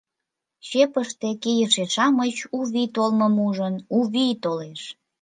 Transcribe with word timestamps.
Чепыште 0.67 1.29
кийыше-шамыч, 1.41 2.35
у 2.57 2.59
вий 2.71 2.89
толмым 2.95 3.35
ужын:— 3.47 3.75
У 3.95 3.97
вий 4.11 4.33
толеш! 4.43 4.81